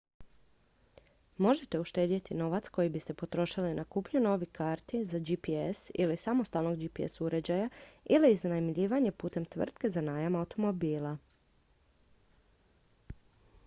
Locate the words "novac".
2.39-2.69